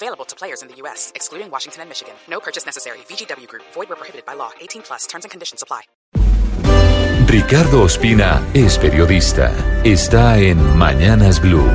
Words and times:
Available 0.00 0.24
to 0.26 0.36
players 0.36 0.62
in 0.62 0.68
the 0.68 0.76
U.S., 0.82 1.10
excluding 1.16 1.50
Washington 1.50 1.82
and 1.82 1.90
Michigan. 1.90 2.14
No 2.30 2.38
purchase 2.38 2.64
necessary. 2.64 2.98
VGW 3.08 3.48
Group. 3.48 3.64
Void 3.74 3.88
where 3.88 3.96
prohibited 3.96 4.24
by 4.24 4.34
law. 4.34 4.50
18 4.60 4.82
plus. 4.82 5.08
Terms 5.08 5.24
and 5.24 5.30
conditions 5.32 5.60
apply. 5.60 5.82
Ricardo 7.26 7.82
Ospina 7.82 8.40
es 8.54 8.78
periodista. 8.78 9.52
Está 9.82 10.38
en 10.38 10.58
Mañanas 10.78 11.40
Blue. 11.40 11.68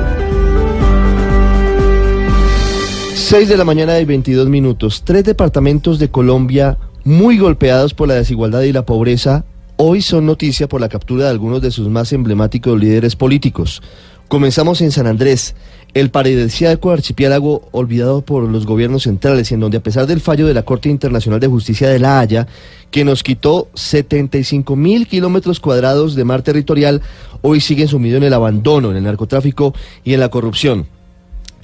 6 3.14 3.48
de 3.48 3.56
la 3.58 3.64
mañana 3.64 4.00
y 4.00 4.06
22 4.06 4.48
minutos. 4.48 5.02
Tres 5.04 5.24
departamentos 5.24 5.98
de 5.98 6.10
Colombia 6.10 6.78
muy 7.04 7.36
golpeados 7.36 7.92
por 7.92 8.08
la 8.08 8.14
desigualdad 8.14 8.62
y 8.62 8.72
la 8.72 8.86
pobreza 8.86 9.44
hoy 9.76 10.00
son 10.00 10.24
noticia 10.24 10.66
por 10.66 10.80
la 10.80 10.88
captura 10.88 11.24
de 11.24 11.30
algunos 11.30 11.60
de 11.60 11.70
sus 11.70 11.88
más 11.88 12.12
emblemáticos 12.12 12.80
líderes 12.80 13.16
políticos. 13.16 13.82
Comenzamos 14.28 14.80
en 14.80 14.90
San 14.90 15.06
Andrés, 15.06 15.54
el 15.92 16.10
paradisíaco 16.10 16.90
archipiélago 16.90 17.68
olvidado 17.72 18.22
por 18.22 18.48
los 18.48 18.66
gobiernos 18.66 19.04
centrales, 19.04 19.52
en 19.52 19.60
donde 19.60 19.76
a 19.76 19.82
pesar 19.82 20.06
del 20.06 20.20
fallo 20.20 20.46
de 20.46 20.54
la 20.54 20.64
Corte 20.64 20.88
Internacional 20.88 21.40
de 21.40 21.46
Justicia 21.46 21.88
de 21.88 21.98
La 21.98 22.20
Haya, 22.20 22.48
que 22.90 23.04
nos 23.04 23.22
quitó 23.22 23.68
75 23.74 24.76
mil 24.76 25.06
kilómetros 25.06 25.60
cuadrados 25.60 26.14
de 26.14 26.24
mar 26.24 26.42
territorial, 26.42 27.02
hoy 27.42 27.60
siguen 27.60 27.86
sumidos 27.86 28.16
en 28.16 28.24
el 28.24 28.32
abandono, 28.32 28.90
en 28.90 28.96
el 28.96 29.04
narcotráfico 29.04 29.74
y 30.04 30.14
en 30.14 30.20
la 30.20 30.30
corrupción. 30.30 30.86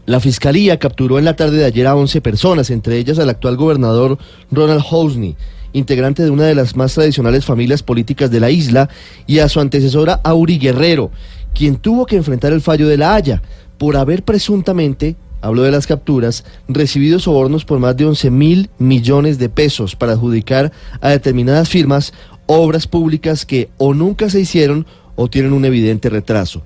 La 0.06 0.20
fiscalía 0.20 0.78
capturó 0.78 1.19
en 1.19 1.25
la 1.25 1.36
tarde 1.36 1.56
de 1.56 1.64
ayer 1.64 1.86
a 1.86 1.97
11 1.97 2.20
personas, 2.20 2.70
entre 2.70 2.98
ellas 2.98 3.19
al 3.19 3.31
actual 3.31 3.56
gobernador 3.56 4.19
Ronald 4.50 4.83
Housney, 4.83 5.34
integrante 5.72 6.22
de 6.22 6.31
una 6.31 6.44
de 6.44 6.55
las 6.55 6.77
más 6.77 6.94
tradicionales 6.94 7.44
familias 7.44 7.83
políticas 7.83 8.31
de 8.31 8.41
la 8.41 8.50
isla, 8.50 8.88
y 9.27 9.38
a 9.38 9.48
su 9.48 9.61
antecesora 9.61 10.20
Auri 10.25 10.58
Guerrero, 10.58 11.11
quien 11.55 11.77
tuvo 11.77 12.06
que 12.06 12.17
enfrentar 12.17 12.53
el 12.53 12.61
fallo 12.61 12.89
de 12.89 12.97
la 12.97 13.15
Haya 13.15 13.43
por 13.79 13.97
haber 13.97 14.23
presuntamente, 14.25 15.17
hablo 15.41 15.62
de 15.62 15.70
las 15.70 15.87
capturas, 15.87 16.45
recibido 16.69 17.19
sobornos 17.19 17.65
por 17.65 17.79
más 17.79 17.97
de 17.97 18.06
11 18.06 18.31
mil 18.31 18.70
millones 18.79 19.39
de 19.39 19.48
pesos 19.48 19.97
para 19.97 20.12
adjudicar 20.12 20.73
a 21.01 21.09
determinadas 21.09 21.69
firmas 21.69 22.12
obras 22.47 22.87
públicas 22.87 23.47
que 23.47 23.71
o 23.78 23.95
nunca 23.95 24.28
se 24.28 24.41
hicieron 24.41 24.87
o 25.20 25.28
tienen 25.28 25.52
un 25.52 25.66
evidente 25.66 26.08
retraso. 26.08 26.62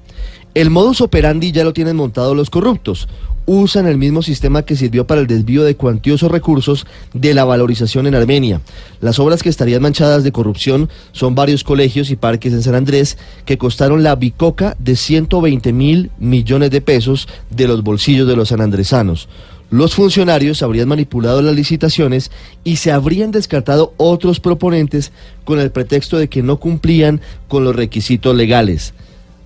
El 0.54 0.70
modus 0.70 1.00
operandi 1.00 1.50
ya 1.50 1.64
lo 1.64 1.72
tienen 1.72 1.96
montado 1.96 2.36
los 2.36 2.50
corruptos. 2.50 3.08
Usan 3.46 3.88
el 3.88 3.98
mismo 3.98 4.22
sistema 4.22 4.62
que 4.62 4.76
sirvió 4.76 5.08
para 5.08 5.20
el 5.20 5.26
desvío 5.26 5.64
de 5.64 5.74
cuantiosos 5.74 6.30
recursos 6.30 6.86
de 7.12 7.34
la 7.34 7.44
valorización 7.44 8.06
en 8.06 8.14
Armenia. 8.14 8.60
Las 9.00 9.18
obras 9.18 9.42
que 9.42 9.48
estarían 9.48 9.82
manchadas 9.82 10.22
de 10.22 10.30
corrupción 10.30 10.88
son 11.10 11.34
varios 11.34 11.64
colegios 11.64 12.10
y 12.10 12.16
parques 12.16 12.52
en 12.52 12.62
San 12.62 12.76
Andrés 12.76 13.18
que 13.44 13.58
costaron 13.58 14.04
la 14.04 14.14
bicoca 14.14 14.76
de 14.78 14.94
120 14.94 15.72
mil 15.72 16.12
millones 16.20 16.70
de 16.70 16.80
pesos 16.80 17.26
de 17.50 17.66
los 17.66 17.82
bolsillos 17.82 18.28
de 18.28 18.36
los 18.36 18.50
sanandresanos. 18.50 19.28
Los 19.70 19.94
funcionarios 19.94 20.62
habrían 20.62 20.88
manipulado 20.88 21.42
las 21.42 21.54
licitaciones 21.54 22.30
y 22.62 22.76
se 22.76 22.92
habrían 22.92 23.30
descartado 23.30 23.94
otros 23.96 24.38
proponentes 24.38 25.12
con 25.44 25.58
el 25.58 25.70
pretexto 25.70 26.18
de 26.18 26.28
que 26.28 26.42
no 26.42 26.60
cumplían 26.60 27.20
con 27.48 27.64
los 27.64 27.74
requisitos 27.74 28.36
legales. 28.36 28.94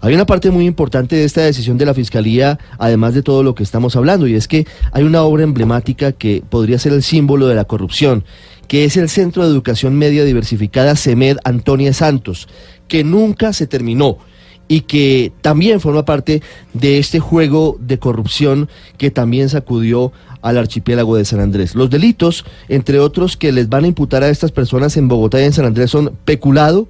Hay 0.00 0.14
una 0.14 0.26
parte 0.26 0.50
muy 0.52 0.64
importante 0.64 1.16
de 1.16 1.24
esta 1.24 1.40
decisión 1.40 1.76
de 1.76 1.86
la 1.86 1.94
Fiscalía, 1.94 2.58
además 2.78 3.14
de 3.14 3.22
todo 3.22 3.42
lo 3.42 3.56
que 3.56 3.64
estamos 3.64 3.96
hablando, 3.96 4.28
y 4.28 4.34
es 4.34 4.46
que 4.46 4.64
hay 4.92 5.02
una 5.02 5.22
obra 5.22 5.42
emblemática 5.42 6.12
que 6.12 6.42
podría 6.48 6.78
ser 6.78 6.92
el 6.92 7.02
símbolo 7.02 7.48
de 7.48 7.56
la 7.56 7.64
corrupción, 7.64 8.24
que 8.68 8.84
es 8.84 8.96
el 8.96 9.08
Centro 9.08 9.42
de 9.42 9.50
Educación 9.50 9.96
Media 9.96 10.24
Diversificada 10.24 10.94
CEMED 10.94 11.38
Antonia 11.42 11.92
Santos, 11.92 12.48
que 12.86 13.02
nunca 13.02 13.52
se 13.52 13.66
terminó 13.66 14.18
y 14.68 14.82
que 14.82 15.32
también 15.40 15.80
forma 15.80 16.04
parte 16.04 16.42
de 16.74 16.98
este 16.98 17.18
juego 17.18 17.76
de 17.80 17.98
corrupción 17.98 18.68
que 18.98 19.10
también 19.10 19.48
sacudió 19.48 20.12
al 20.42 20.58
archipiélago 20.58 21.16
de 21.16 21.24
San 21.24 21.40
Andrés. 21.40 21.74
Los 21.74 21.90
delitos, 21.90 22.44
entre 22.68 23.00
otros, 23.00 23.36
que 23.36 23.50
les 23.50 23.68
van 23.68 23.84
a 23.84 23.88
imputar 23.88 24.22
a 24.22 24.28
estas 24.28 24.52
personas 24.52 24.96
en 24.96 25.08
Bogotá 25.08 25.40
y 25.40 25.44
en 25.44 25.52
San 25.52 25.64
Andrés 25.64 25.90
son 25.90 26.12
peculado, 26.24 26.86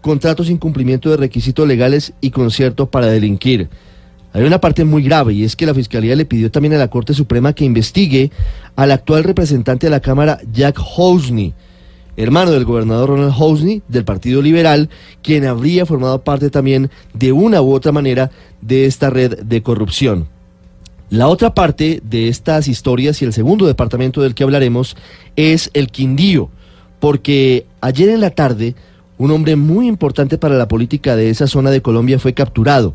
contratos 0.00 0.46
sin 0.46 0.56
cumplimiento 0.56 1.10
de 1.10 1.16
requisitos 1.16 1.66
legales 1.66 2.14
y 2.20 2.30
concierto 2.30 2.86
para 2.86 3.06
delinquir. 3.06 3.68
Hay 4.32 4.44
una 4.44 4.60
parte 4.60 4.84
muy 4.84 5.02
grave 5.02 5.32
y 5.32 5.44
es 5.44 5.56
que 5.56 5.66
la 5.66 5.74
Fiscalía 5.74 6.14
le 6.14 6.26
pidió 6.26 6.50
también 6.50 6.74
a 6.74 6.78
la 6.78 6.88
Corte 6.88 7.14
Suprema 7.14 7.54
que 7.54 7.64
investigue 7.64 8.30
al 8.76 8.92
actual 8.92 9.24
representante 9.24 9.86
de 9.86 9.90
la 9.90 10.00
Cámara, 10.00 10.38
Jack 10.52 10.78
Housney, 10.78 11.54
hermano 12.16 12.50
del 12.50 12.64
gobernador 12.64 13.10
Ronald 13.10 13.34
Housney 13.34 13.82
del 13.88 14.04
Partido 14.04 14.42
Liberal, 14.42 14.88
quien 15.22 15.44
habría 15.44 15.86
formado 15.86 16.22
parte 16.22 16.50
también 16.50 16.90
de 17.12 17.32
una 17.32 17.60
u 17.62 17.72
otra 17.72 17.92
manera 17.92 18.30
de 18.60 18.86
esta 18.86 19.10
red 19.10 19.42
de 19.42 19.62
corrupción. 19.62 20.28
La 21.08 21.28
otra 21.28 21.54
parte 21.54 22.00
de 22.02 22.28
estas 22.28 22.66
historias 22.66 23.22
y 23.22 23.24
el 23.24 23.32
segundo 23.32 23.66
departamento 23.66 24.22
del 24.22 24.34
que 24.34 24.42
hablaremos 24.42 24.96
es 25.36 25.70
el 25.72 25.88
Quindío, 25.90 26.50
porque 26.98 27.66
ayer 27.80 28.08
en 28.08 28.20
la 28.20 28.30
tarde 28.30 28.74
un 29.18 29.30
hombre 29.30 29.56
muy 29.56 29.86
importante 29.86 30.36
para 30.36 30.56
la 30.56 30.68
política 30.68 31.14
de 31.16 31.30
esa 31.30 31.46
zona 31.46 31.70
de 31.70 31.80
Colombia 31.80 32.18
fue 32.18 32.34
capturado. 32.34 32.94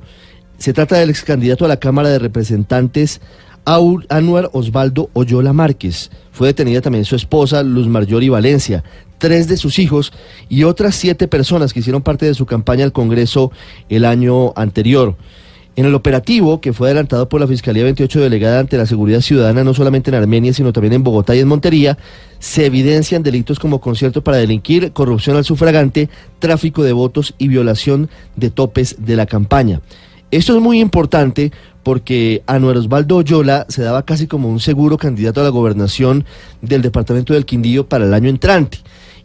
Se 0.57 0.73
trata 0.73 0.97
del 0.97 1.09
ex 1.09 1.23
candidato 1.23 1.65
a 1.65 1.67
la 1.67 1.79
Cámara 1.79 2.09
de 2.09 2.19
Representantes 2.19 3.21
Anuar 3.65 4.49
Osvaldo 4.53 5.09
Oyola 5.13 5.53
Márquez. 5.53 6.11
Fue 6.31 6.47
detenida 6.47 6.81
también 6.81 7.05
su 7.05 7.15
esposa, 7.15 7.63
Luz 7.63 7.87
Marjorie 7.87 8.29
Valencia, 8.29 8.83
tres 9.17 9.47
de 9.47 9.57
sus 9.57 9.79
hijos 9.79 10.11
y 10.49 10.63
otras 10.63 10.95
siete 10.95 11.27
personas 11.27 11.73
que 11.73 11.79
hicieron 11.79 12.01
parte 12.01 12.25
de 12.25 12.33
su 12.33 12.45
campaña 12.45 12.83
al 12.83 12.91
Congreso 12.91 13.51
el 13.89 14.05
año 14.05 14.53
anterior. 14.55 15.15
En 15.77 15.85
el 15.85 15.95
operativo, 15.95 16.59
que 16.59 16.73
fue 16.73 16.89
adelantado 16.89 17.29
por 17.29 17.39
la 17.39 17.47
Fiscalía 17.47 17.83
28 17.83 18.19
delegada 18.19 18.59
ante 18.59 18.77
la 18.77 18.85
seguridad 18.85 19.21
ciudadana, 19.21 19.63
no 19.63 19.73
solamente 19.73 20.09
en 20.09 20.15
Armenia, 20.15 20.53
sino 20.53 20.73
también 20.73 20.93
en 20.93 21.03
Bogotá 21.03 21.33
y 21.33 21.39
en 21.39 21.47
Montería, 21.47 21.97
se 22.39 22.65
evidencian 22.65 23.23
delitos 23.23 23.57
como 23.57 23.79
concierto 23.79 24.21
para 24.21 24.35
delinquir, 24.35 24.91
corrupción 24.91 25.37
al 25.37 25.45
sufragante, 25.45 26.09
tráfico 26.39 26.83
de 26.83 26.91
votos 26.91 27.35
y 27.37 27.47
violación 27.47 28.09
de 28.35 28.49
topes 28.49 28.97
de 28.99 29.15
la 29.15 29.27
campaña. 29.27 29.79
Esto 30.31 30.55
es 30.55 30.61
muy 30.61 30.79
importante 30.79 31.51
porque 31.83 32.41
Anuel 32.47 32.77
Osvaldo 32.77 33.17
Oyola 33.17 33.65
se 33.67 33.81
daba 33.81 34.03
casi 34.03 34.27
como 34.27 34.47
un 34.47 34.61
seguro 34.61 34.97
candidato 34.97 35.41
a 35.41 35.43
la 35.43 35.49
gobernación 35.49 36.23
del 36.61 36.81
departamento 36.81 37.33
del 37.33 37.45
Quindío 37.45 37.87
para 37.89 38.05
el 38.05 38.13
año 38.13 38.29
entrante 38.29 38.77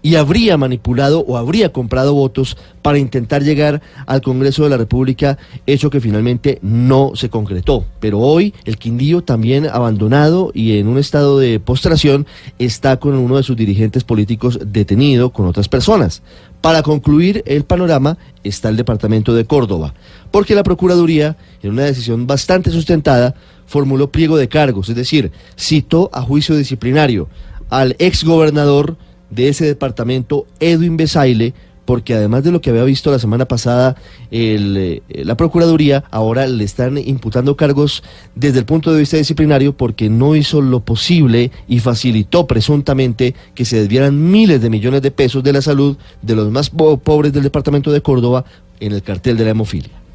y 0.06 0.14
habría 0.14 0.56
manipulado 0.56 1.24
o 1.26 1.36
habría 1.36 1.72
comprado 1.72 2.14
votos 2.14 2.56
para 2.80 2.96
intentar 2.96 3.42
llegar 3.42 3.82
al 4.06 4.22
Congreso 4.22 4.62
de 4.62 4.70
la 4.70 4.76
República, 4.76 5.36
hecho 5.66 5.90
que 5.90 6.00
finalmente 6.00 6.60
no 6.62 7.16
se 7.16 7.28
concretó. 7.28 7.84
Pero 7.98 8.20
hoy 8.20 8.54
el 8.66 8.78
Quindío, 8.78 9.24
también 9.24 9.66
abandonado 9.66 10.52
y 10.54 10.78
en 10.78 10.86
un 10.86 10.98
estado 10.98 11.40
de 11.40 11.58
postración, 11.58 12.24
está 12.60 12.98
con 12.98 13.16
uno 13.16 13.36
de 13.36 13.42
sus 13.42 13.56
dirigentes 13.56 14.04
políticos 14.04 14.60
detenido 14.64 15.30
con 15.30 15.46
otras 15.46 15.68
personas. 15.68 16.22
Para 16.60 16.84
concluir 16.84 17.42
el 17.44 17.64
panorama 17.64 18.16
está 18.44 18.68
el 18.68 18.76
departamento 18.76 19.34
de 19.34 19.44
Córdoba, 19.44 19.92
porque 20.30 20.54
la 20.54 20.62
Procuraduría, 20.62 21.36
en 21.64 21.72
una 21.72 21.82
decisión 21.82 22.28
bastante 22.28 22.70
sustentada, 22.70 23.34
formuló 23.66 24.12
pliego 24.12 24.36
de 24.36 24.46
cargos, 24.46 24.88
es 24.88 24.94
decir, 24.94 25.32
citó 25.58 26.10
a 26.12 26.22
juicio 26.22 26.54
disciplinario 26.54 27.28
al 27.70 27.96
exgobernador 27.98 28.96
de 29.31 29.48
ese 29.48 29.64
departamento, 29.66 30.47
Edwin 30.60 30.97
Besaile, 30.97 31.54
porque 31.87 32.14
además 32.14 32.45
de 32.45 32.50
lo 32.50 32.60
que 32.60 32.71
había 32.71 32.84
visto 32.84 33.10
la 33.10 33.18
semana 33.18 33.47
pasada 33.47 33.97
eh, 34.30 35.00
la 35.09 35.36
Procuraduría, 35.36 36.04
ahora 36.10 36.47
le 36.47 36.65
están 36.65 36.98
imputando 36.98 37.56
cargos 37.56 38.03
desde 38.34 38.59
el 38.59 38.66
punto 38.66 38.92
de 38.92 38.98
vista 38.98 39.16
disciplinario 39.16 39.74
porque 39.74 40.10
no 40.10 40.36
hizo 40.36 40.60
lo 40.60 40.80
posible 40.80 41.53
y 41.68 41.78
facilitó 41.78 42.47
presuntamente 42.47 43.34
que 43.54 43.65
se 43.65 43.78
desvieran 43.78 44.30
miles 44.30 44.60
de 44.60 44.68
millones 44.68 45.00
de 45.00 45.12
pesos 45.12 45.42
de 45.42 45.53
la 45.53 45.62
salud 45.62 45.97
de 46.22 46.34
los 46.34 46.50
más 46.50 46.71
pobres 46.71 47.33
del 47.33 47.45
departamento 47.45 47.92
de 47.92 48.03
Córdoba 48.03 48.45
en 48.80 48.92
el 48.92 49.03
cartel 49.03 49.36
de 49.36 49.45
la 49.45 49.50
hemofilia. 49.50 50.05